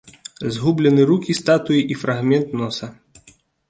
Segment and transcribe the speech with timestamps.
[0.55, 2.95] Згублены рукі статуі і фрагмент носа.